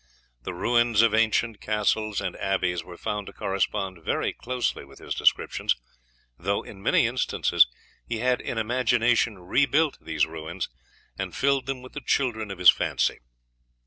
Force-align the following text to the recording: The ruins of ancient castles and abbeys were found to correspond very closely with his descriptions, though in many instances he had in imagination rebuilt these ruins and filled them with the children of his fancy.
The 0.41 0.53
ruins 0.55 1.03
of 1.03 1.13
ancient 1.13 1.61
castles 1.61 2.21
and 2.21 2.35
abbeys 2.37 2.83
were 2.83 2.97
found 2.97 3.27
to 3.27 3.33
correspond 3.33 4.01
very 4.03 4.33
closely 4.33 4.83
with 4.83 4.97
his 4.97 5.13
descriptions, 5.13 5.75
though 6.39 6.63
in 6.63 6.81
many 6.81 7.05
instances 7.05 7.67
he 8.07 8.17
had 8.17 8.41
in 8.41 8.57
imagination 8.57 9.37
rebuilt 9.37 9.99
these 10.01 10.25
ruins 10.25 10.69
and 11.19 11.35
filled 11.35 11.67
them 11.67 11.83
with 11.83 11.93
the 11.93 12.01
children 12.01 12.49
of 12.49 12.57
his 12.57 12.71
fancy. 12.71 13.19